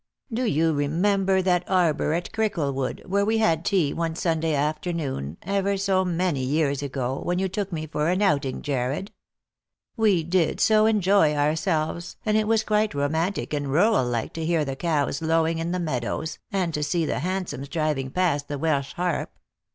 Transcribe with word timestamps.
"Do 0.33 0.45
you 0.45 0.73
remember 0.73 1.43
that 1.43 1.63
arbour 1.69 2.13
at 2.13 2.31
Cricklewood, 2.31 3.03
where 3.05 3.23
we 3.23 3.37
had 3.37 3.63
tea 3.63 3.93
one 3.93 4.15
Sunday 4.15 4.55
afternoon, 4.55 5.37
ever 5.43 5.77
so 5.77 6.03
many 6.03 6.43
years 6.43 6.81
ago, 6.81 7.21
when 7.23 7.37
you 7.37 7.47
took 7.47 7.71
me 7.71 7.85
for 7.85 8.09
an 8.09 8.19
outing, 8.19 8.63
Jarred? 8.63 9.11
We 9.95 10.23
did 10.23 10.59
so 10.59 10.87
enjoy 10.87 11.35
ourselves, 11.35 12.17
and 12.25 12.35
it 12.35 12.47
was 12.47 12.63
quite 12.63 12.95
romantic 12.95 13.53
and 13.53 13.71
rural 13.71 14.03
like 14.05 14.33
to 14.33 14.43
hear 14.43 14.65
the 14.65 14.75
cows 14.75 15.21
lowing 15.21 15.59
in 15.59 15.71
the 15.71 15.77
meadows, 15.79 16.39
and 16.51 16.73
see 16.83 17.05
the 17.05 17.19
hansoms 17.19 17.69
driving 17.69 18.09
past 18.09 18.45
to 18.45 18.53
the 18.53 18.57
Welsh 18.57 18.93
Harp." 18.93 19.29